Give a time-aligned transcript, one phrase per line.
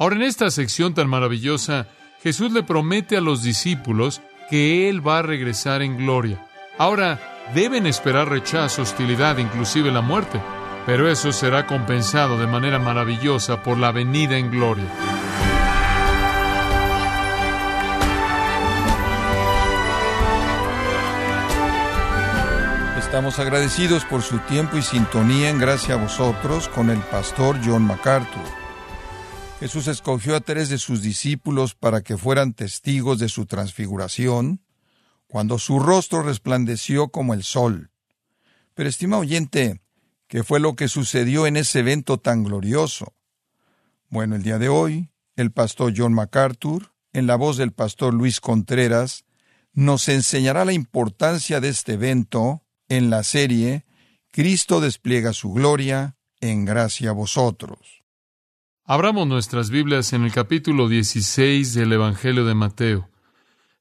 [0.00, 1.88] Ahora en esta sección tan maravillosa,
[2.22, 6.46] Jesús le promete a los discípulos que Él va a regresar en gloria.
[6.78, 7.18] Ahora
[7.52, 10.40] deben esperar rechazo, hostilidad, inclusive la muerte,
[10.86, 14.86] pero eso será compensado de manera maravillosa por la venida en gloria.
[23.00, 27.82] Estamos agradecidos por su tiempo y sintonía en gracia a vosotros con el pastor John
[27.82, 28.67] MacArthur.
[29.60, 34.62] Jesús escogió a tres de sus discípulos para que fueran testigos de su transfiguración,
[35.26, 37.90] cuando su rostro resplandeció como el sol.
[38.74, 39.80] Pero, estima oyente,
[40.28, 43.14] ¿qué fue lo que sucedió en ese evento tan glorioso?
[44.08, 48.40] Bueno, el día de hoy, el pastor John MacArthur, en la voz del pastor Luis
[48.40, 49.24] Contreras,
[49.72, 53.84] nos enseñará la importancia de este evento en la serie
[54.30, 58.04] Cristo despliega su gloria en gracia a vosotros.
[58.90, 63.10] Abramos nuestras Biblias en el capítulo 16 del Evangelio de Mateo.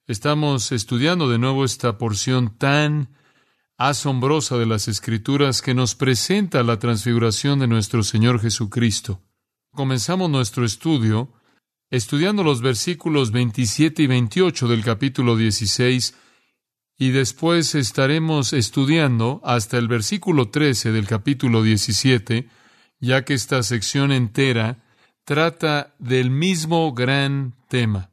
[0.06, 3.16] Estamos estudiando de nuevo esta porción tan
[3.78, 9.22] asombrosa de las Escrituras que nos presenta la transfiguración de nuestro Señor Jesucristo.
[9.72, 11.32] Comenzamos nuestro estudio
[11.90, 16.16] estudiando los versículos 27 y 28 del capítulo 16
[16.98, 22.50] y después estaremos estudiando hasta el versículo 13 del capítulo 17,
[23.00, 24.84] ya que esta sección entera
[25.28, 28.12] trata del mismo gran tema.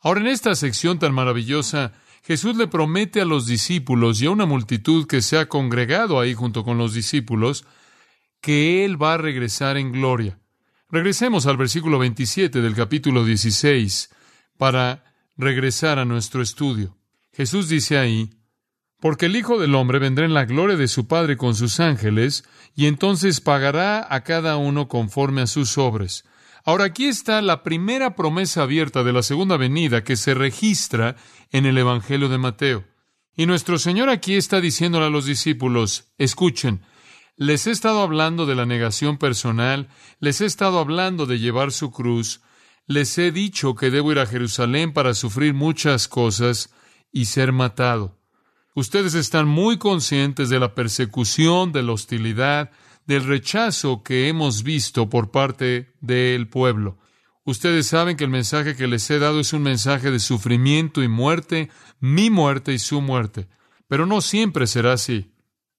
[0.00, 1.92] Ahora, en esta sección tan maravillosa,
[2.24, 6.34] Jesús le promete a los discípulos y a una multitud que se ha congregado ahí
[6.34, 7.64] junto con los discípulos,
[8.40, 10.40] que Él va a regresar en gloria.
[10.90, 14.10] Regresemos al versículo 27 del capítulo 16
[14.56, 15.04] para
[15.36, 16.96] regresar a nuestro estudio.
[17.32, 18.30] Jesús dice ahí,
[18.98, 22.42] porque el Hijo del Hombre vendrá en la gloria de su Padre con sus ángeles,
[22.74, 26.24] y entonces pagará a cada uno conforme a sus obras.
[26.68, 31.16] Ahora aquí está la primera promesa abierta de la segunda venida que se registra
[31.50, 32.84] en el Evangelio de Mateo.
[33.34, 36.82] Y nuestro Señor aquí está diciéndole a los discípulos, escuchen,
[37.36, 39.88] les he estado hablando de la negación personal,
[40.20, 42.42] les he estado hablando de llevar su cruz,
[42.86, 46.68] les he dicho que debo ir a Jerusalén para sufrir muchas cosas
[47.10, 48.18] y ser matado.
[48.74, 52.72] Ustedes están muy conscientes de la persecución, de la hostilidad,
[53.08, 56.98] del rechazo que hemos visto por parte del pueblo.
[57.44, 61.08] Ustedes saben que el mensaje que les he dado es un mensaje de sufrimiento y
[61.08, 61.70] muerte,
[62.00, 63.48] mi muerte y su muerte.
[63.88, 65.32] Pero no siempre será así.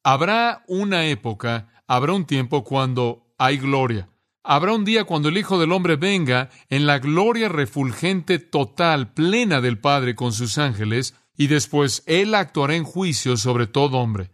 [0.03, 4.09] Habrá una época, habrá un tiempo cuando hay gloria.
[4.43, 9.61] Habrá un día cuando el Hijo del Hombre venga en la gloria refulgente total, plena
[9.61, 14.31] del Padre con sus ángeles, y después Él actuará en juicio sobre todo hombre.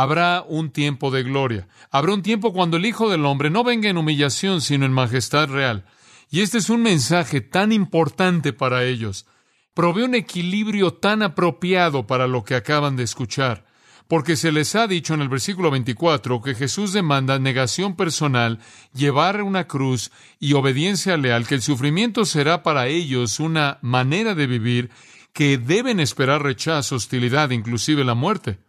[0.00, 1.68] Habrá un tiempo de gloria.
[1.90, 5.50] Habrá un tiempo cuando el Hijo del Hombre no venga en humillación, sino en majestad
[5.50, 5.84] real.
[6.30, 9.26] Y este es un mensaje tan importante para ellos.
[9.74, 13.66] Provee un equilibrio tan apropiado para lo que acaban de escuchar.
[14.08, 18.58] Porque se les ha dicho en el versículo 24 que Jesús demanda negación personal,
[18.94, 24.46] llevar una cruz y obediencia leal, que el sufrimiento será para ellos una manera de
[24.46, 24.88] vivir,
[25.34, 28.60] que deben esperar rechazo, hostilidad, inclusive la muerte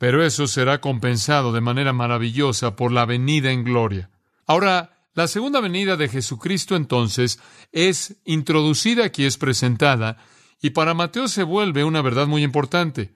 [0.00, 4.08] pero eso será compensado de manera maravillosa por la venida en gloria.
[4.46, 7.38] Ahora, la segunda venida de Jesucristo entonces
[7.70, 10.16] es introducida aquí, es presentada,
[10.62, 13.12] y para Mateo se vuelve una verdad muy importante.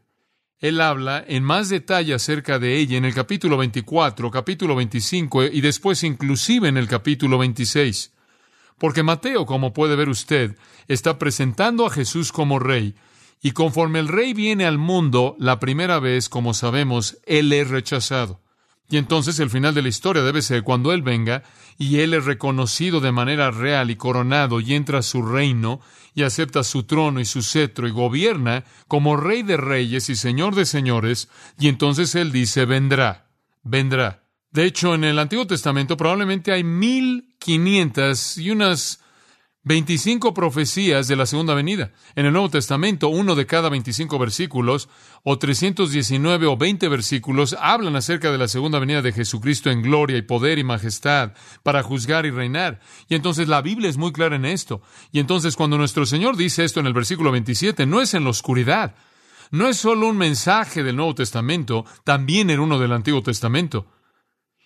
[0.59, 5.63] Él habla en más detalle acerca de ella en el capítulo 24, capítulo 25 y
[5.63, 8.13] después inclusive en el capítulo 26.
[8.77, 12.95] Porque Mateo, como puede ver usted, está presentando a Jesús como rey,
[13.45, 18.41] y conforme el rey viene al mundo la primera vez, como sabemos, él es rechazado.
[18.89, 21.43] Y entonces el final de la historia debe ser cuando él venga
[21.77, 25.83] y él es reconocido de manera real y coronado y entra a su reino
[26.15, 30.55] y acepta su trono y su cetro y gobierna como rey de reyes y señor
[30.55, 31.29] de señores
[31.59, 33.27] y entonces él dice vendrá,
[33.63, 34.23] vendrá.
[34.53, 39.04] De hecho, en el Antiguo Testamento probablemente hay mil quinientas y unas
[39.65, 41.93] 25 profecías de la segunda venida.
[42.17, 44.91] En el Nuevo Testamento, uno de cada 25 versículos,
[45.23, 50.19] o 319 o 20 versículos, hablan acerca de la segunda venida de Jesucristo en gloria
[50.19, 51.33] y poder y majestad
[51.63, 52.81] para juzgar y reinar.
[53.09, 54.83] Y entonces la Biblia es muy clara en esto.
[55.13, 58.31] Y entonces cuando nuestro Señor dice esto en el versículo 27, no es en la
[58.31, 58.95] oscuridad.
[59.51, 63.87] No es solo un mensaje del Nuevo Testamento, también era uno del Antiguo Testamento.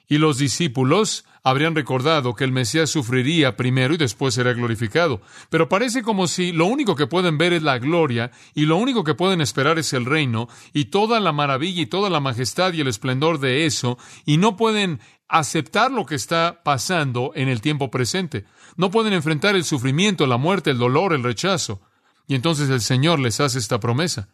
[0.08, 5.20] Y los discípulos habrían recordado que el Mesías sufriría primero y después será glorificado.
[5.50, 9.04] Pero parece como si lo único que pueden ver es la gloria y lo único
[9.04, 12.80] que pueden esperar es el reino y toda la maravilla y toda la majestad y
[12.80, 17.90] el esplendor de eso y no pueden aceptar lo que está pasando en el tiempo
[17.90, 18.44] presente.
[18.76, 21.80] No pueden enfrentar el sufrimiento, la muerte, el dolor, el rechazo.
[22.26, 24.28] Y entonces el Señor les hace esta promesa.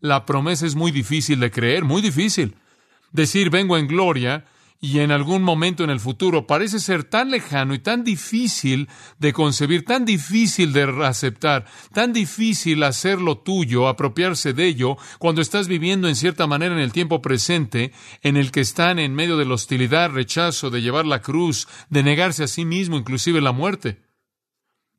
[0.00, 2.56] La promesa es muy difícil de creer, muy difícil.
[3.10, 4.44] Decir vengo en gloria
[4.80, 8.88] y en algún momento en el futuro parece ser tan lejano y tan difícil
[9.18, 15.66] de concebir, tan difícil de aceptar, tan difícil hacerlo tuyo, apropiarse de ello, cuando estás
[15.66, 17.92] viviendo en cierta manera en el tiempo presente,
[18.22, 22.04] en el que están en medio de la hostilidad, rechazo, de llevar la cruz, de
[22.04, 24.00] negarse a sí mismo, inclusive la muerte.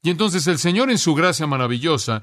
[0.04, 2.22] Y entonces el Señor en su gracia maravillosa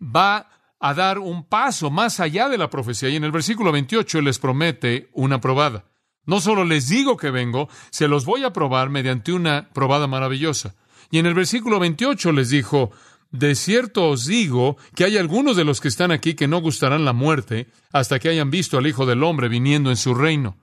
[0.00, 0.48] va
[0.80, 4.38] a dar un paso más allá de la profecía y en el versículo 28 les
[4.38, 5.84] promete una probada.
[6.26, 10.74] No solo les digo que vengo, se los voy a probar mediante una probada maravillosa.
[11.10, 12.90] Y en el versículo 28 les dijo,
[13.30, 17.04] de cierto os digo que hay algunos de los que están aquí que no gustarán
[17.04, 20.56] la muerte hasta que hayan visto al Hijo del Hombre viniendo en su reino.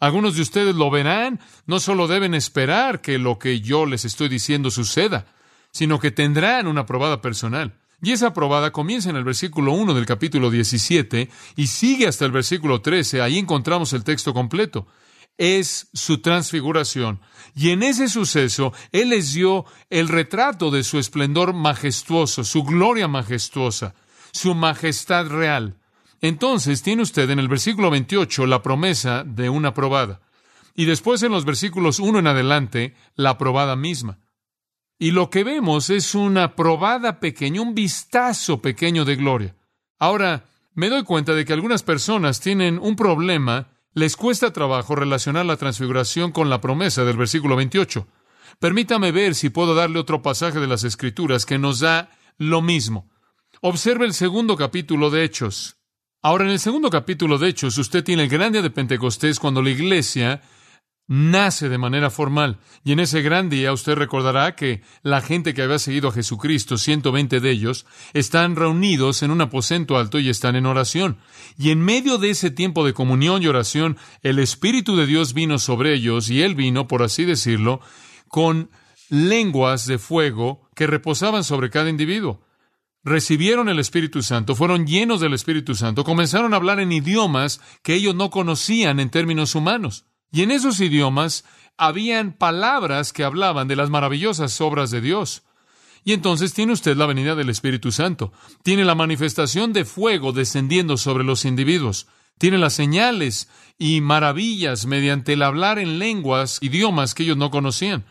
[0.00, 4.28] Algunos de ustedes lo verán, no solo deben esperar que lo que yo les estoy
[4.28, 5.26] diciendo suceda,
[5.70, 7.74] sino que tendrán una probada personal.
[8.00, 12.30] Y esa probada comienza en el versículo 1 del capítulo 17 y sigue hasta el
[12.30, 13.20] versículo 13.
[13.22, 14.86] Ahí encontramos el texto completo.
[15.36, 17.20] Es su transfiguración.
[17.56, 23.08] Y en ese suceso, Él les dio el retrato de su esplendor majestuoso, su gloria
[23.08, 23.94] majestuosa,
[24.32, 25.76] su majestad real.
[26.20, 30.20] Entonces tiene usted en el versículo 28 la promesa de una probada.
[30.74, 34.18] Y después en los versículos 1 en adelante, la probada misma.
[34.98, 39.56] Y lo que vemos es una probada pequeña, un vistazo pequeño de gloria.
[39.98, 45.46] Ahora, me doy cuenta de que algunas personas tienen un problema, les cuesta trabajo relacionar
[45.46, 48.08] la transfiguración con la promesa del versículo 28.
[48.58, 53.08] Permítame ver si puedo darle otro pasaje de las Escrituras que nos da lo mismo.
[53.60, 55.76] Observe el segundo capítulo de Hechos.
[56.22, 59.62] Ahora, en el segundo capítulo de Hechos, usted tiene el gran día de Pentecostés cuando
[59.62, 60.42] la iglesia
[61.08, 62.58] nace de manera formal.
[62.84, 66.76] Y en ese gran día usted recordará que la gente que había seguido a Jesucristo,
[66.76, 71.18] 120 de ellos, están reunidos en un aposento alto y están en oración.
[71.56, 75.58] Y en medio de ese tiempo de comunión y oración, el Espíritu de Dios vino
[75.58, 77.80] sobre ellos y Él vino, por así decirlo,
[78.28, 78.70] con
[79.08, 82.44] lenguas de fuego que reposaban sobre cada individuo.
[83.02, 87.94] Recibieron el Espíritu Santo, fueron llenos del Espíritu Santo, comenzaron a hablar en idiomas que
[87.94, 90.04] ellos no conocían en términos humanos.
[90.30, 91.44] Y en esos idiomas
[91.76, 95.42] habían palabras que hablaban de las maravillosas obras de Dios.
[96.04, 98.32] Y entonces tiene usted la venida del Espíritu Santo.
[98.62, 102.06] Tiene la manifestación de fuego descendiendo sobre los individuos.
[102.38, 103.48] Tiene las señales
[103.78, 108.04] y maravillas mediante el hablar en lenguas, idiomas que ellos no conocían.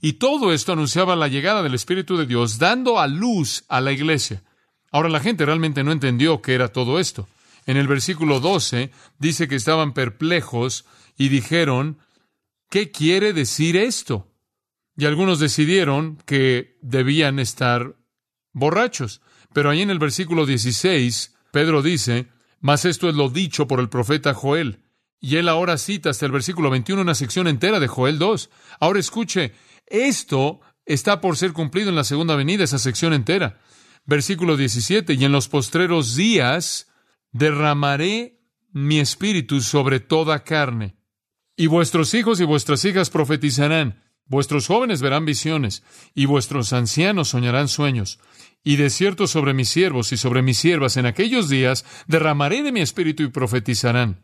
[0.00, 3.92] Y todo esto anunciaba la llegada del Espíritu de Dios, dando a luz a la
[3.92, 4.42] iglesia.
[4.90, 7.28] Ahora la gente realmente no entendió qué era todo esto.
[7.66, 10.84] En el versículo 12 dice que estaban perplejos
[11.22, 11.98] y dijeron,
[12.68, 14.28] ¿qué quiere decir esto?
[14.96, 17.94] Y algunos decidieron que debían estar
[18.52, 19.20] borrachos.
[19.52, 22.26] Pero ahí en el versículo 16, Pedro dice,
[22.58, 24.82] mas esto es lo dicho por el profeta Joel.
[25.20, 28.50] Y él ahora cita hasta el versículo 21 una sección entera de Joel 2.
[28.80, 29.52] Ahora escuche,
[29.86, 33.60] esto está por ser cumplido en la segunda venida, esa sección entera.
[34.06, 36.88] Versículo 17, y en los postreros días
[37.30, 38.40] derramaré
[38.72, 40.96] mi espíritu sobre toda carne.
[41.62, 47.68] Y vuestros hijos y vuestras hijas profetizarán, vuestros jóvenes verán visiones, y vuestros ancianos soñarán
[47.68, 48.18] sueños.
[48.64, 52.72] Y de cierto sobre mis siervos y sobre mis siervas en aquellos días derramaré de
[52.72, 54.18] mi espíritu y profetizarán.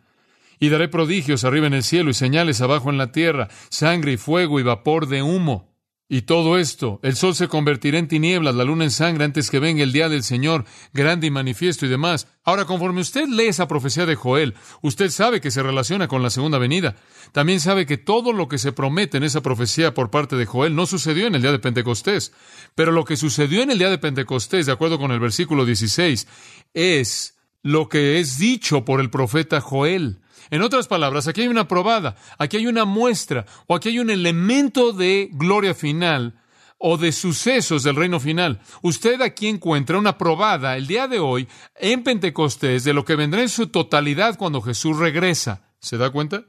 [0.59, 4.17] Y daré prodigios arriba en el cielo y señales abajo en la tierra, sangre y
[4.17, 5.78] fuego y vapor de humo.
[6.11, 9.59] Y todo esto, el sol se convertirá en tinieblas, la luna en sangre antes que
[9.59, 12.29] venga el día del Señor, grande y manifiesto y demás.
[12.45, 16.31] Ahora, conforme usted lee esa profecía de Joel, usted sabe que se relaciona con la
[16.31, 16.97] segunda venida.
[17.33, 20.75] También sabe que todo lo que se promete en esa profecía por parte de Joel
[20.75, 22.33] no sucedió en el día de Pentecostés.
[22.75, 26.27] Pero lo que sucedió en el día de Pentecostés, de acuerdo con el versículo 16,
[26.73, 30.21] es lo que es dicho por el profeta Joel.
[30.51, 34.11] En otras palabras, aquí hay una probada, aquí hay una muestra, o aquí hay un
[34.11, 36.35] elemento de gloria final
[36.79, 38.61] o de sucesos del reino final.
[38.83, 43.43] Usted aquí encuentra una probada el día de hoy en Pentecostés de lo que vendrá
[43.43, 45.63] en su totalidad cuando Jesús regresa.
[45.81, 46.45] ¿Se da cuenta?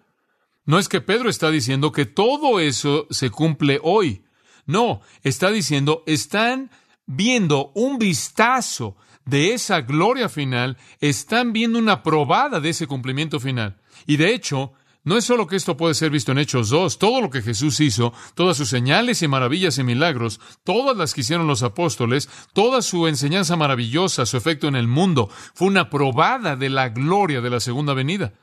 [0.65, 4.24] No es que Pedro está diciendo que todo eso se cumple hoy.
[4.65, 6.69] No, está diciendo, están
[7.08, 8.96] viendo un vistazo
[9.29, 13.77] de esa gloria final, están viendo una probada de ese cumplimiento final.
[14.05, 17.21] Y de hecho, no es solo que esto puede ser visto en Hechos 2, todo
[17.21, 21.48] lo que Jesús hizo, todas sus señales y maravillas y milagros, todas las que hicieron
[21.48, 26.69] los apóstoles, toda su enseñanza maravillosa, su efecto en el mundo, fue una probada de
[26.69, 28.33] la gloria de la segunda venida.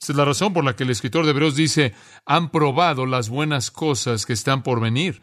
[0.00, 1.94] Esta es la razón por la que el escritor de Hebreos dice,
[2.26, 5.22] han probado las buenas cosas que están por venir.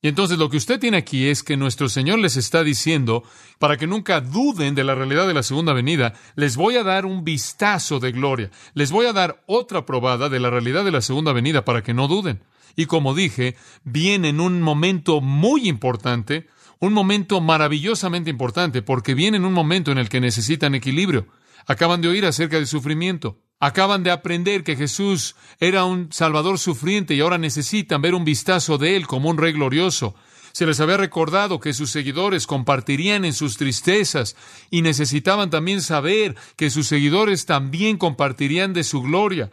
[0.00, 3.24] Y entonces lo que usted tiene aquí es que nuestro Señor les está diciendo,
[3.58, 7.04] para que nunca duden de la realidad de la segunda venida, les voy a dar
[7.04, 11.00] un vistazo de gloria, les voy a dar otra probada de la realidad de la
[11.00, 12.44] segunda venida para que no duden.
[12.76, 16.46] Y como dije, viene en un momento muy importante,
[16.78, 21.26] un momento maravillosamente importante, porque viene en un momento en el que necesitan equilibrio.
[21.66, 23.40] Acaban de oír acerca del sufrimiento.
[23.60, 28.78] Acaban de aprender que Jesús era un Salvador sufriente y ahora necesitan ver un vistazo
[28.78, 30.14] de Él como un Rey glorioso.
[30.52, 34.36] Se les había recordado que sus seguidores compartirían en sus tristezas
[34.70, 39.50] y necesitaban también saber que sus seguidores también compartirían de su gloria.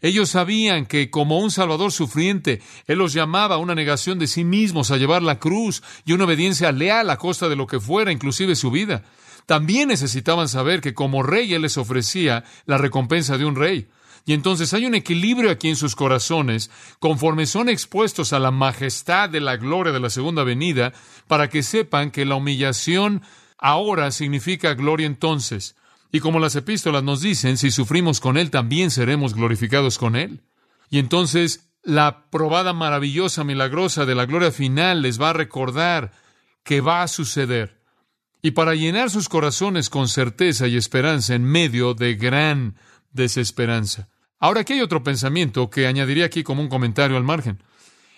[0.00, 4.44] Ellos sabían que como un Salvador sufriente, Él los llamaba a una negación de sí
[4.44, 8.12] mismos, a llevar la cruz y una obediencia leal a costa de lo que fuera,
[8.12, 9.02] inclusive su vida.
[9.46, 13.88] También necesitaban saber que como rey Él les ofrecía la recompensa de un rey.
[14.26, 19.30] Y entonces hay un equilibrio aquí en sus corazones, conforme son expuestos a la majestad
[19.30, 20.92] de la gloria de la segunda venida,
[21.28, 23.22] para que sepan que la humillación
[23.56, 25.76] ahora significa gloria entonces.
[26.10, 30.42] Y como las epístolas nos dicen, si sufrimos con Él, también seremos glorificados con Él.
[30.90, 36.12] Y entonces la probada maravillosa, milagrosa de la gloria final les va a recordar
[36.62, 37.78] que va a suceder
[38.42, 42.76] y para llenar sus corazones con certeza y esperanza en medio de gran
[43.10, 44.08] desesperanza.
[44.38, 47.62] Ahora aquí hay otro pensamiento que añadiría aquí como un comentario al margen.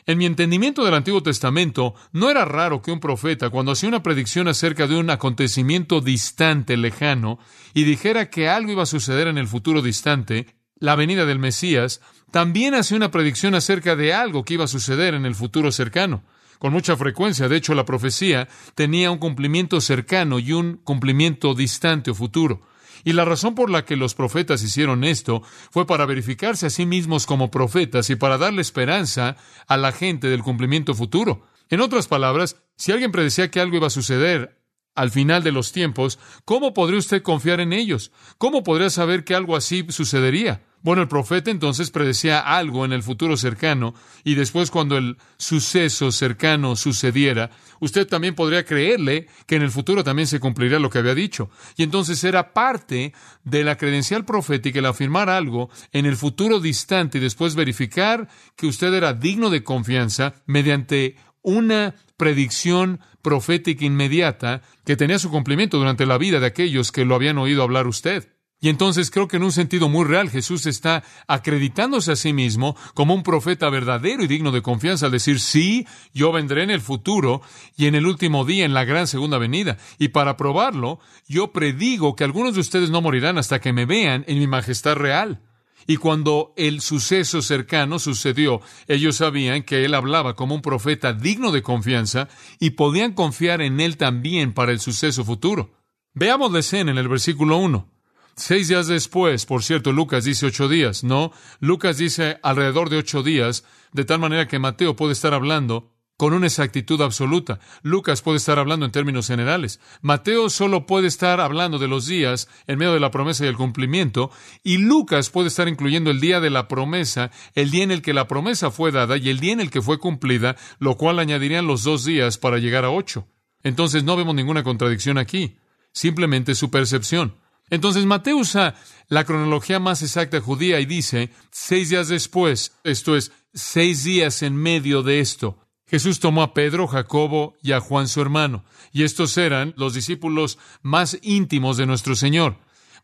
[0.07, 4.03] En mi entendimiento del Antiguo Testamento, no era raro que un profeta, cuando hacía una
[4.03, 7.39] predicción acerca de un acontecimiento distante, lejano,
[7.75, 12.01] y dijera que algo iba a suceder en el futuro distante, la venida del Mesías,
[12.31, 16.23] también hacía una predicción acerca de algo que iba a suceder en el futuro cercano
[16.61, 17.49] con mucha frecuencia.
[17.49, 22.61] De hecho, la profecía tenía un cumplimiento cercano y un cumplimiento distante o futuro.
[23.05, 26.87] Y la razón por la que los profetas hicieron esto fue para verificarse a sí
[26.87, 31.47] mismos como profetas y para darle esperanza a la gente del cumplimiento futuro.
[31.69, 34.61] En otras palabras, si alguien predecía que algo iba a suceder
[34.95, 38.13] al final de los tiempos, ¿cómo podría usted confiar en ellos?
[38.39, 40.63] ¿Cómo podría saber que algo así sucedería?
[40.83, 43.95] Bueno, el profeta entonces predecía algo en el futuro cercano
[44.25, 50.03] y después cuando el suceso cercano sucediera, usted también podría creerle que en el futuro
[50.03, 51.51] también se cumpliría lo que había dicho.
[51.77, 53.13] Y entonces era parte
[53.45, 58.67] de la credencial profética el afirmar algo en el futuro distante y después verificar que
[58.67, 66.07] usted era digno de confianza mediante una predicción profética inmediata que tenía su cumplimiento durante
[66.07, 68.40] la vida de aquellos que lo habían oído hablar usted.
[68.63, 72.77] Y entonces creo que en un sentido muy real Jesús está acreditándose a sí mismo
[72.93, 76.83] como un profeta verdadero y digno de confianza al decir, sí, yo vendré en el
[76.83, 77.41] futuro
[77.79, 79.79] y en el último día, en la gran segunda venida.
[79.99, 84.25] Y para probarlo, yo predigo que algunos de ustedes no morirán hasta que me vean
[84.29, 85.41] en mi majestad real.
[85.87, 91.51] Y cuando el suceso cercano sucedió, ellos sabían que él hablaba como un profeta digno
[91.51, 95.73] de confianza y podían confiar en él también para el suceso futuro.
[96.13, 98.00] Veamos la escena en el versículo 1.
[98.37, 103.23] Seis días después, por cierto, Lucas dice ocho días, no, Lucas dice alrededor de ocho
[103.23, 107.61] días, de tal manera que Mateo puede estar hablando con una exactitud absoluta.
[107.81, 109.81] Lucas puede estar hablando en términos generales.
[110.03, 113.57] Mateo solo puede estar hablando de los días en medio de la promesa y el
[113.57, 114.31] cumplimiento,
[114.63, 118.13] y Lucas puede estar incluyendo el día de la promesa, el día en el que
[118.13, 121.67] la promesa fue dada y el día en el que fue cumplida, lo cual añadirían
[121.67, 123.27] los dos días para llegar a ocho.
[123.63, 125.57] Entonces no vemos ninguna contradicción aquí,
[125.91, 127.40] simplemente su percepción.
[127.71, 128.75] Entonces Mateo usa
[129.09, 134.57] la cronología más exacta judía y dice, seis días después, esto es, seis días en
[134.57, 139.37] medio de esto, Jesús tomó a Pedro, Jacobo y a Juan su hermano, y estos
[139.37, 142.59] eran los discípulos más íntimos de nuestro Señor.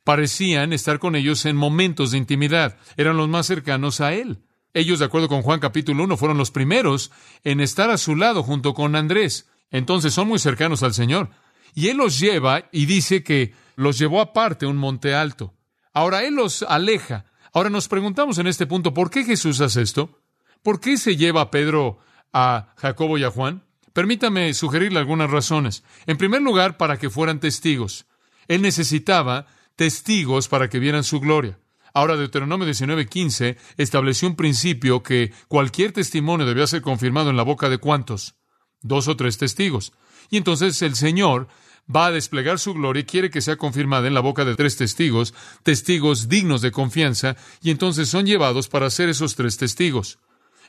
[0.04, 4.38] Parecían estar con ellos en momentos de intimidad, eran los más cercanos a Él.
[4.72, 7.10] Ellos, de acuerdo con Juan capítulo 1, fueron los primeros
[7.42, 9.48] en estar a su lado junto con Andrés.
[9.70, 11.30] Entonces son muy cercanos al Señor.
[11.76, 15.52] Y Él los lleva y dice que los llevó aparte a un monte alto.
[15.92, 17.26] Ahora Él los aleja.
[17.52, 20.18] Ahora nos preguntamos en este punto, ¿por qué Jesús hace esto?
[20.62, 21.98] ¿Por qué se lleva a Pedro,
[22.32, 23.62] a Jacobo y a Juan?
[23.92, 25.84] Permítame sugerirle algunas razones.
[26.06, 28.06] En primer lugar, para que fueran testigos.
[28.48, 31.58] Él necesitaba testigos para que vieran su gloria.
[31.92, 37.68] Ahora, Deuteronomio 19:15 estableció un principio que cualquier testimonio debía ser confirmado en la boca
[37.68, 38.34] de cuántos?
[38.80, 39.92] Dos o tres testigos.
[40.30, 41.48] Y entonces el Señor
[41.94, 44.76] va a desplegar su gloria y quiere que sea confirmada en la boca de tres
[44.76, 50.18] testigos, testigos dignos de confianza, y entonces son llevados para ser esos tres testigos.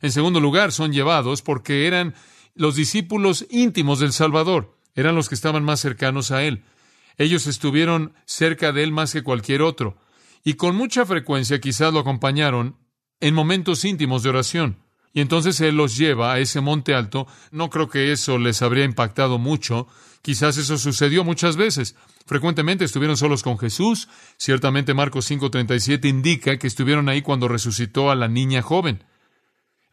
[0.01, 2.13] En segundo lugar, son llevados porque eran
[2.53, 6.63] los discípulos íntimos del Salvador, eran los que estaban más cercanos a Él.
[7.17, 9.97] Ellos estuvieron cerca de Él más que cualquier otro.
[10.43, 12.77] y con mucha frecuencia quizás lo acompañaron
[13.19, 14.77] en momentos íntimos de oración.
[15.13, 17.27] Y entonces Él los lleva a ese monte alto.
[17.51, 19.88] No creo que eso les habría impactado mucho.
[20.27, 21.96] Quizás eso sucedió muchas veces.
[22.25, 24.10] Frecuentemente estuvieron solos con Jesús.
[24.36, 29.05] Ciertamente Marcos 5:37 indica que estuvieron ahí cuando resucitó a la niña joven.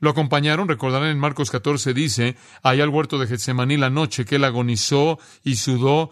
[0.00, 4.34] Lo acompañaron, recordarán en Marcos 14 dice, allá al huerto de Getsemaní la noche que
[4.34, 6.10] él agonizó y sudó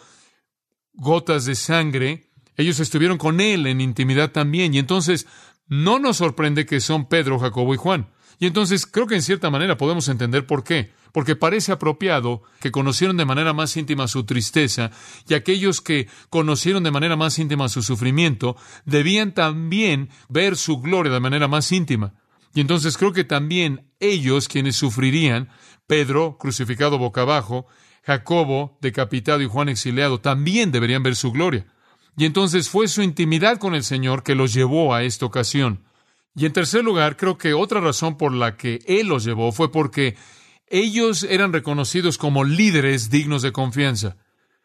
[0.93, 2.31] gotas de sangre.
[2.57, 4.73] Ellos estuvieron con él en intimidad también.
[4.73, 5.26] Y entonces
[5.67, 8.09] no nos sorprende que son Pedro, Jacobo y Juan.
[8.38, 10.93] Y entonces creo que en cierta manera podemos entender por qué.
[11.12, 14.90] Porque parece apropiado que conocieron de manera más íntima su tristeza
[15.28, 21.12] y aquellos que conocieron de manera más íntima su sufrimiento debían también ver su gloria
[21.12, 22.14] de manera más íntima.
[22.54, 25.49] Y entonces creo que también ellos quienes sufrirían,
[25.87, 27.66] Pedro crucificado boca abajo,
[28.04, 31.66] Jacobo decapitado y Juan exiliado, también deberían ver su gloria.
[32.16, 35.85] Y entonces fue su intimidad con el Señor que los llevó a esta ocasión.
[36.35, 39.71] Y en tercer lugar, creo que otra razón por la que Él los llevó fue
[39.71, 40.16] porque
[40.73, 44.17] ellos eran reconocidos como líderes dignos de confianza.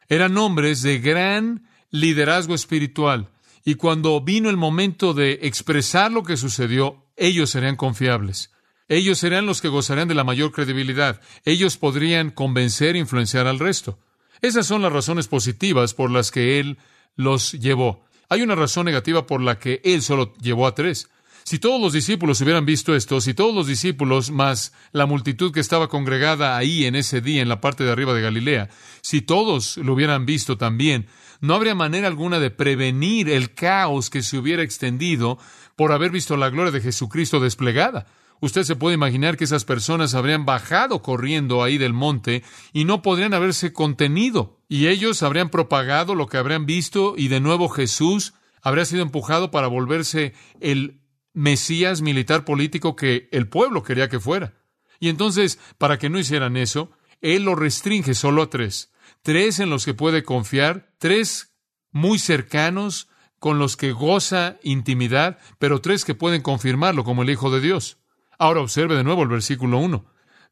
[0.08, 3.30] Eran hombres de gran liderazgo espiritual.
[3.66, 8.52] Y cuando vino el momento de expresar lo que sucedió, ellos serían confiables.
[8.88, 11.20] Ellos serían los que gozarían de la mayor credibilidad.
[11.44, 14.00] Ellos podrían convencer e influenciar al resto.
[14.42, 16.78] Esas son las razones positivas por las que Él
[17.18, 18.06] los llevó.
[18.30, 21.10] Hay una razón negativa por la que Él solo llevó a tres.
[21.48, 25.62] Si todos los discípulos hubieran visto esto, si todos los discípulos más la multitud que
[25.62, 29.78] estaba congregada ahí en ese día en la parte de arriba de Galilea, si todos
[29.78, 31.08] lo hubieran visto también,
[31.40, 35.38] no habría manera alguna de prevenir el caos que se hubiera extendido
[35.78, 38.08] por haber visto la gloria de Jesucristo desplegada.
[38.42, 43.02] Usted se puede imaginar que esas personas habrían bajado corriendo ahí del monte y no
[43.02, 44.60] podrían haberse contenido.
[44.68, 49.50] Y ellos habrían propagado lo que habrían visto y de nuevo Jesús habría sido empujado
[49.50, 50.97] para volverse el
[51.38, 54.56] Mesías militar político que el pueblo quería que fuera.
[55.00, 56.90] Y entonces, para que no hicieran eso,
[57.22, 58.92] Él lo restringe solo a tres.
[59.22, 61.54] Tres en los que puede confiar, tres
[61.92, 67.52] muy cercanos, con los que goza intimidad, pero tres que pueden confirmarlo como el Hijo
[67.52, 68.00] de Dios.
[68.40, 70.06] Ahora observe de nuevo el versículo 1.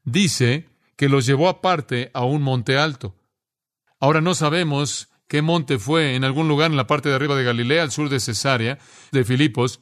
[0.04, 3.16] Dice que los llevó aparte a un monte alto.
[3.98, 7.42] Ahora no sabemos qué monte fue, en algún lugar en la parte de arriba de
[7.42, 8.78] Galilea, al sur de Cesarea,
[9.10, 9.80] de Filipos,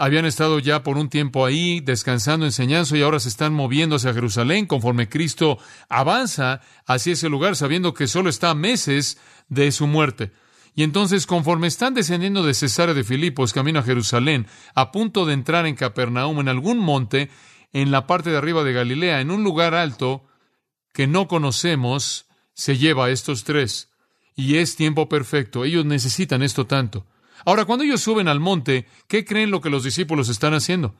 [0.00, 4.14] habían estado ya por un tiempo ahí, descansando, enseñando, y ahora se están moviendo hacia
[4.14, 5.58] Jerusalén conforme Cristo
[5.90, 9.18] avanza hacia ese lugar, sabiendo que solo está a meses
[9.50, 10.32] de su muerte.
[10.74, 15.34] Y entonces, conforme están descendiendo de Cesarea de Filipos, camino a Jerusalén, a punto de
[15.34, 17.28] entrar en Capernaum, en algún monte,
[17.74, 20.24] en la parte de arriba de Galilea, en un lugar alto
[20.94, 23.90] que no conocemos, se lleva a estos tres.
[24.34, 25.66] Y es tiempo perfecto.
[25.66, 27.04] Ellos necesitan esto tanto.
[27.44, 30.96] Ahora, cuando ellos suben al monte, ¿qué creen lo que los discípulos están haciendo?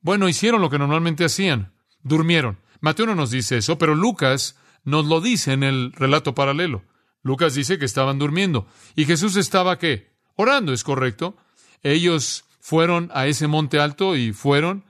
[0.00, 1.72] Bueno, hicieron lo que normalmente hacían,
[2.02, 2.58] durmieron.
[2.80, 6.82] Mateo no nos dice eso, pero Lucas nos lo dice en el relato paralelo.
[7.22, 8.66] Lucas dice que estaban durmiendo.
[8.96, 10.10] ¿Y Jesús estaba qué?
[10.36, 11.36] Orando, ¿es correcto?
[11.82, 14.84] Ellos fueron a ese monte alto y fueron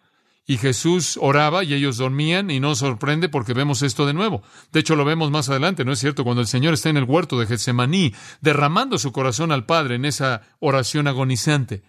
[0.51, 4.43] y Jesús oraba y ellos dormían y no sorprende porque vemos esto de nuevo.
[4.73, 6.25] De hecho, lo vemos más adelante, ¿no es cierto?
[6.25, 10.05] Cuando el Señor está en el huerto de Getsemaní, derramando su corazón al Padre en
[10.05, 11.85] esa oración agonizante.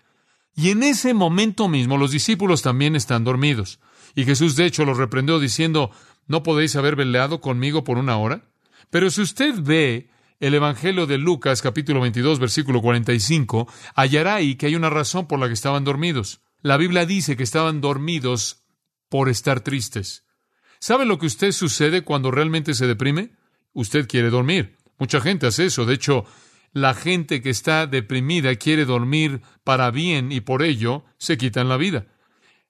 [0.56, 3.80] Y en ese momento mismo los discípulos también están dormidos.
[4.14, 5.90] Y Jesús de hecho los reprendió diciendo,
[6.28, 8.44] ¿no podéis haber veleado conmigo por una hora?
[8.92, 14.68] Pero si usted ve el Evangelio de Lucas capítulo 22 versículo 45, hallará ahí que
[14.68, 16.42] hay una razón por la que estaban dormidos.
[16.62, 18.64] La Biblia dice que estaban dormidos
[19.10, 20.26] por estar tristes.
[20.80, 23.32] ¿Sabe lo que usted sucede cuando realmente se deprime?
[23.74, 24.78] Usted quiere dormir.
[24.98, 25.86] Mucha gente hace eso.
[25.86, 26.26] De hecho,
[26.74, 31.78] la gente que está deprimida quiere dormir para bien y por ello se quitan la
[31.78, 32.08] vida.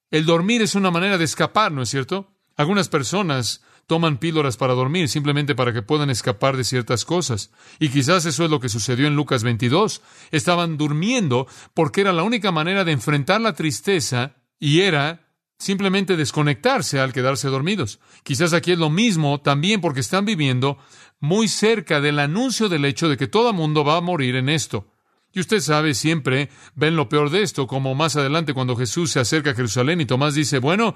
[0.10, 2.34] El dormir es una manera de escapar, ¿no es cierto?
[2.58, 7.51] Algunas personas toman píldoras para dormir simplemente para que puedan escapar de ciertas cosas.
[7.77, 10.01] Y quizás eso es lo que sucedió en Lucas 22.
[10.32, 15.27] Estaban durmiendo porque era la única manera de enfrentar la tristeza y era
[15.60, 17.99] simplemente desconectarse al quedarse dormidos.
[18.23, 20.77] Quizás aquí es lo mismo también porque están viviendo
[21.19, 24.88] muy cerca del anuncio del hecho de que todo mundo va a morir en esto.
[25.34, 29.19] Y usted sabe, siempre ven lo peor de esto, como más adelante cuando Jesús se
[29.19, 30.95] acerca a Jerusalén y Tomás dice, bueno,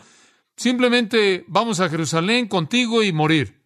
[0.58, 3.66] Simplemente vamos a Jerusalén contigo y morir.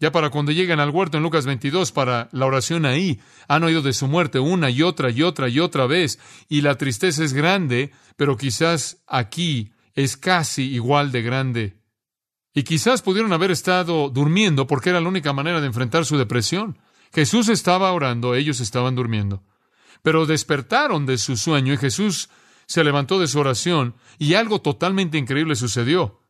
[0.00, 3.80] Ya para cuando llegan al huerto en Lucas 22 para la oración ahí, han oído
[3.80, 6.18] de su muerte una y otra y otra y otra vez,
[6.48, 11.76] y la tristeza es grande, pero quizás aquí es casi igual de grande.
[12.52, 16.78] Y quizás pudieron haber estado durmiendo porque era la única manera de enfrentar su depresión.
[17.12, 19.44] Jesús estaba orando, ellos estaban durmiendo.
[20.02, 22.28] Pero despertaron de su sueño y Jesús
[22.66, 26.23] se levantó de su oración y algo totalmente increíble sucedió.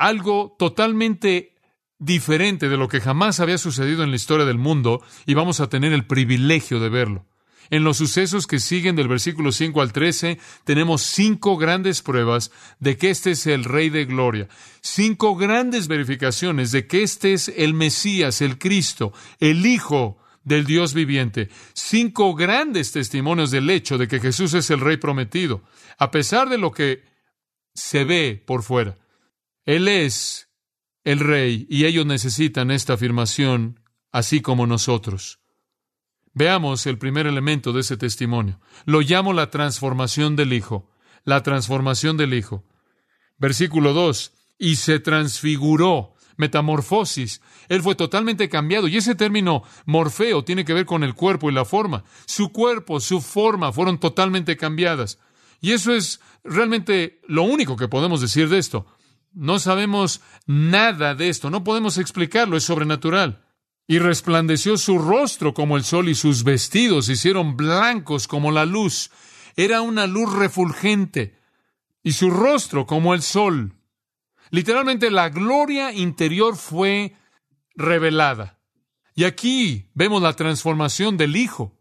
[0.00, 1.52] Algo totalmente
[1.98, 5.68] diferente de lo que jamás había sucedido en la historia del mundo y vamos a
[5.68, 7.26] tener el privilegio de verlo.
[7.68, 12.96] En los sucesos que siguen del versículo 5 al 13 tenemos cinco grandes pruebas de
[12.96, 14.48] que este es el Rey de Gloria,
[14.80, 20.94] cinco grandes verificaciones de que este es el Mesías, el Cristo, el Hijo del Dios
[20.94, 25.62] viviente, cinco grandes testimonios del hecho de que Jesús es el Rey prometido,
[25.98, 27.04] a pesar de lo que
[27.74, 28.96] se ve por fuera.
[29.70, 30.48] Él es
[31.04, 33.78] el Rey y ellos necesitan esta afirmación,
[34.10, 35.38] así como nosotros.
[36.34, 38.58] Veamos el primer elemento de ese testimonio.
[38.84, 40.90] Lo llamo la transformación del Hijo.
[41.22, 42.64] La transformación del Hijo.
[43.38, 44.32] Versículo 2.
[44.58, 46.14] Y se transfiguró.
[46.36, 47.40] Metamorfosis.
[47.68, 48.88] Él fue totalmente cambiado.
[48.88, 52.02] Y ese término morfeo tiene que ver con el cuerpo y la forma.
[52.26, 55.20] Su cuerpo, su forma fueron totalmente cambiadas.
[55.60, 58.84] Y eso es realmente lo único que podemos decir de esto.
[59.32, 61.50] No sabemos nada de esto.
[61.50, 62.56] No podemos explicarlo.
[62.56, 63.44] Es sobrenatural
[63.90, 68.64] y resplandeció su rostro como el sol y sus vestidos se hicieron blancos como la
[68.64, 69.10] luz.
[69.56, 71.36] Era una luz refulgente
[72.04, 73.74] y su rostro como el sol.
[74.50, 77.16] Literalmente la gloria interior fue
[77.74, 78.60] revelada.
[79.16, 81.76] Y aquí vemos la transformación del Hijo.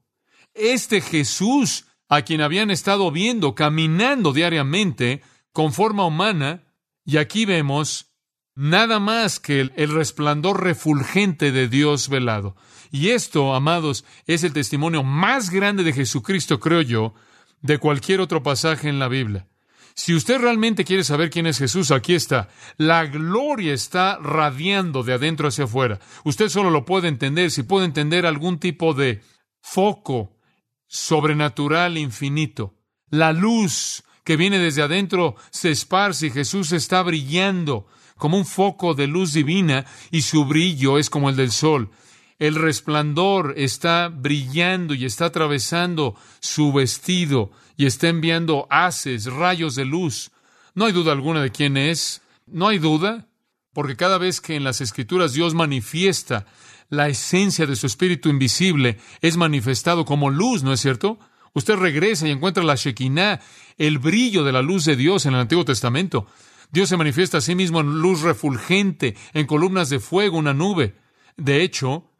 [0.56, 6.64] Este Jesús, a quien habían estado viendo caminando diariamente con forma humana,
[7.10, 8.14] y aquí vemos
[8.54, 12.56] nada más que el, resplandor refulgente de Dios velado.
[12.92, 17.16] Y esto, amados, es el testimonio más grande de Jesucristo, creo yo,
[17.62, 19.48] de cualquier otro pasaje en la Biblia.
[19.96, 22.50] Si usted realmente quiere saber quién es Jesús, aquí está.
[22.78, 26.00] La gloria está radiando de adentro hacia afuera.
[26.26, 29.24] Usted solo lo puede entender si puede entender algún tipo de
[29.62, 30.38] foco
[30.86, 32.76] sobrenatural infinito.
[33.10, 38.94] La luz que viene desde adentro se esparce y Jesús está brillando como un foco
[38.94, 41.90] de luz divina y su brillo es como el del sol.
[42.38, 49.86] El resplandor está brillando y está atravesando su vestido y está enviando haces, rayos de
[49.86, 50.30] luz.
[50.76, 52.22] No hay duda alguna de quién es.
[52.46, 53.30] No hay duda,
[53.74, 56.46] porque cada vez que en las Escrituras Dios manifiesta
[56.90, 61.18] la esencia de su espíritu invisible, es manifestado como luz, ¿no es cierto?
[61.54, 63.40] Usted regresa y encuentra la Shekinah,
[63.78, 66.28] el brillo de la luz de Dios en el Antiguo Testamento.
[66.72, 70.96] Dios se manifiesta a sí mismo en luz refulgente, en columnas de fuego, una nube.
[71.36, 72.12] De hecho,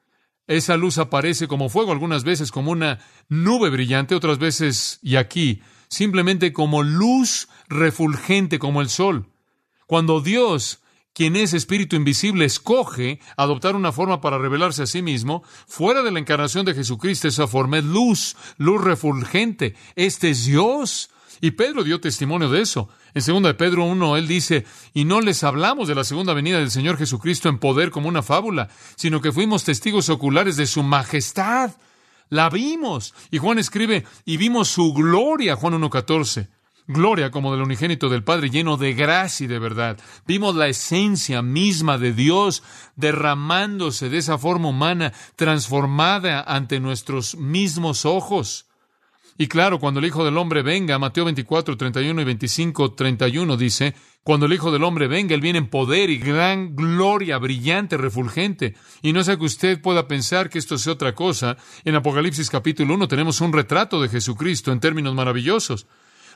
[0.48, 5.62] esa luz aparece como fuego algunas veces como una nube brillante, otras veces, y aquí,
[5.90, 9.30] simplemente como luz refulgente como el sol.
[9.86, 10.82] Cuando Dios,
[11.14, 16.12] quien es espíritu invisible, escoge adoptar una forma para revelarse a sí mismo, fuera de
[16.12, 19.76] la encarnación de Jesucristo, esa forma es luz, luz refulgente.
[19.96, 21.10] Este es Dios.
[21.42, 22.90] Y Pedro dio testimonio de eso.
[23.14, 26.60] En 2 de Pedro 1, él dice, y no les hablamos de la segunda venida
[26.60, 30.84] del Señor Jesucristo en poder como una fábula, sino que fuimos testigos oculares de su
[30.84, 31.72] majestad.
[32.30, 33.14] La vimos.
[33.32, 36.48] Y Juan escribe, y vimos su gloria, Juan 1.14.
[36.92, 40.00] Gloria como del unigénito del Padre, lleno de gracia y de verdad.
[40.26, 42.64] Vimos la esencia misma de Dios
[42.96, 48.66] derramándose de esa forma humana, transformada ante nuestros mismos ojos.
[49.38, 53.94] Y claro, cuando el Hijo del Hombre venga, Mateo 24, 31 y 25, 31 dice,
[54.24, 58.74] cuando el Hijo del Hombre venga, Él viene en poder y gran gloria, brillante, refulgente.
[59.04, 61.56] Y no sea que usted pueda pensar que esto sea otra cosa.
[61.86, 65.86] En Apocalipsis capítulo 1 tenemos un retrato de Jesucristo en términos maravillosos.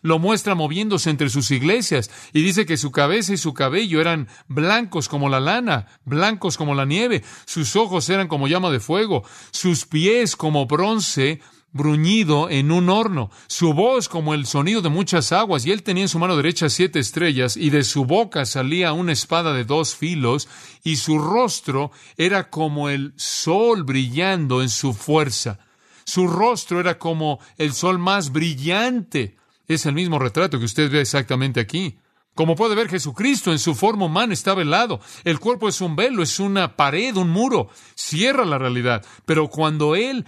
[0.03, 4.27] Lo muestra moviéndose entre sus iglesias y dice que su cabeza y su cabello eran
[4.47, 9.23] blancos como la lana, blancos como la nieve, sus ojos eran como llama de fuego,
[9.51, 11.39] sus pies como bronce
[11.71, 16.03] bruñido en un horno, su voz como el sonido de muchas aguas, y él tenía
[16.03, 19.95] en su mano derecha siete estrellas, y de su boca salía una espada de dos
[19.95, 20.47] filos,
[20.83, 25.59] y su rostro era como el sol brillando en su fuerza.
[26.05, 29.37] Su rostro era como el sol más brillante.
[29.67, 31.97] Es el mismo retrato que usted ve exactamente aquí.
[32.35, 34.99] Como puede ver, Jesucristo en su forma humana está velado.
[35.23, 37.69] El cuerpo es un velo, es una pared, un muro.
[37.95, 39.05] Cierra la realidad.
[39.25, 40.25] Pero cuando Él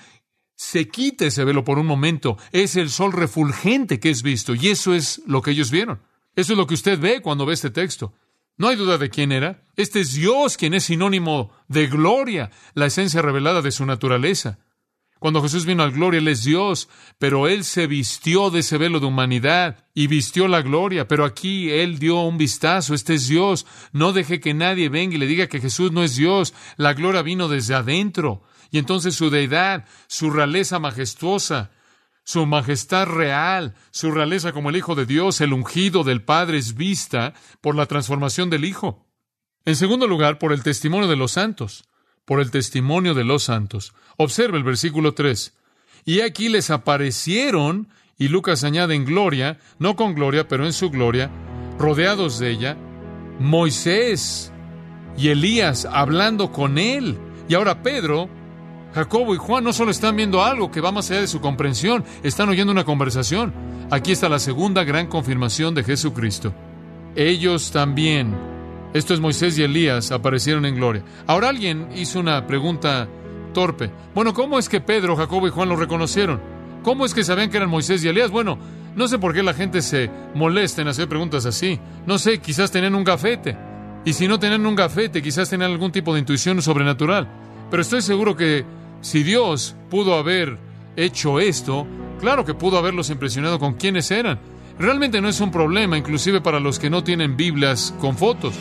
[0.56, 4.69] se quita ese velo por un momento, es el sol refulgente que es visto, y
[4.69, 6.02] eso es lo que ellos vieron.
[6.36, 8.13] Eso es lo que usted ve cuando ve este texto.
[8.58, 9.63] No hay duda de quién era.
[9.76, 14.60] Este es Dios quien es sinónimo de gloria, la esencia revelada de su naturaleza.
[15.25, 18.99] Cuando Jesús vino al gloria, Él es Dios, pero Él se vistió de ese velo
[18.99, 23.65] de humanidad y vistió la gloria, pero aquí Él dio un vistazo, este es Dios.
[23.91, 26.53] No deje que nadie venga y le diga que Jesús no es Dios.
[26.77, 28.43] La gloria vino desde adentro.
[28.69, 31.71] Y entonces su deidad, su realeza majestuosa,
[32.23, 36.75] su majestad real, su realeza como el Hijo de Dios, el ungido del Padre es
[36.75, 39.07] vista por la transformación del Hijo.
[39.65, 41.83] En segundo lugar, por el testimonio de los santos,
[42.25, 43.93] por el testimonio de los santos.
[44.17, 45.53] Observe el versículo 3.
[46.05, 50.89] Y aquí les aparecieron, y Lucas añade en gloria, no con gloria, pero en su
[50.89, 51.31] gloria,
[51.79, 52.77] rodeados de ella,
[53.39, 54.51] Moisés
[55.17, 57.17] y Elías hablando con él.
[57.47, 58.29] Y ahora Pedro
[58.95, 62.05] Jacobo y Juan no solo están viendo algo que va más allá de su comprensión,
[62.23, 63.53] están oyendo una conversación.
[63.91, 66.53] Aquí está la segunda gran confirmación de Jesucristo.
[67.13, 68.33] Ellos también,
[68.95, 71.03] esto es Moisés y Elías, aparecieron en gloria.
[71.27, 73.10] Ahora alguien hizo una pregunta
[73.53, 73.91] torpe.
[74.13, 76.39] Bueno, ¿cómo es que Pedro, Jacobo y Juan lo reconocieron?
[76.81, 78.31] ¿Cómo es que sabían que eran Moisés y Elías?
[78.31, 78.58] Bueno,
[78.95, 81.77] no sé por qué la gente se molesta en hacer preguntas así.
[82.05, 83.58] No sé, quizás tenían un gafete.
[84.05, 87.27] Y si no tenían un gafete, quizás tenían algún tipo de intuición sobrenatural.
[87.69, 88.63] Pero estoy seguro que
[89.01, 90.58] si Dios pudo haber
[90.95, 91.86] hecho esto,
[92.21, 94.39] claro que pudo haberlos impresionado con quiénes eran.
[94.77, 98.55] Realmente no es un problema, inclusive para los que no tienen Biblias con fotos.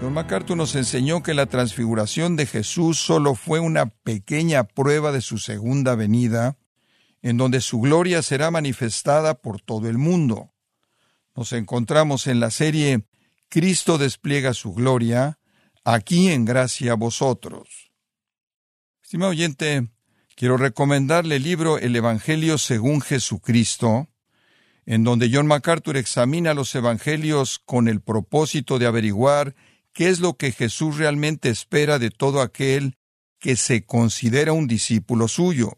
[0.00, 5.20] Don MacArthur nos enseñó que la transfiguración de Jesús solo fue una pequeña prueba de
[5.20, 6.56] su segunda venida,
[7.22, 10.52] en donde su gloria será manifestada por todo el mundo.
[11.36, 13.04] Nos encontramos en la serie
[13.48, 15.38] Cristo despliega su gloria,
[15.82, 17.90] aquí en gracia a vosotros.
[19.02, 19.88] Estimado oyente,
[20.38, 24.06] quiero recomendarle el libro El Evangelio según Jesucristo,
[24.86, 29.56] en donde John MacArthur examina los evangelios con el propósito de averiguar
[29.92, 32.94] qué es lo que Jesús realmente espera de todo aquel
[33.40, 35.76] que se considera un discípulo suyo.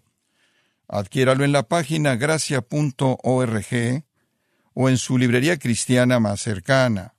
[0.89, 4.05] Adquiéralo en la página gracia.org
[4.75, 7.15] o en su librería cristiana más cercana.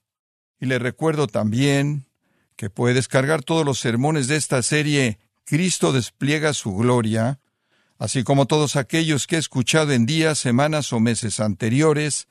[0.59, 2.05] Y le recuerdo también
[2.55, 5.17] que puede descargar todos los sermones de esta serie
[5.51, 7.41] Cristo despliega su gloria,
[7.99, 12.29] así como todos aquellos que he escuchado en días, semanas o meses anteriores,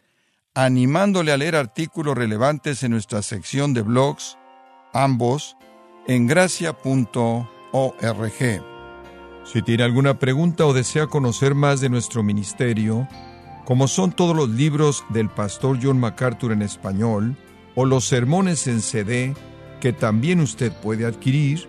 [0.55, 4.39] animándole a leer artículos relevantes en nuestra sección de blogs,
[4.95, 5.59] ambos
[6.09, 7.45] en gracia.org.
[9.45, 13.07] Si tiene alguna pregunta o desea conocer más de nuestro ministerio,
[13.67, 17.37] como son todos los libros del pastor John MacArthur en español,
[17.75, 19.35] o los sermones en CD
[19.79, 21.69] que también usted puede adquirir,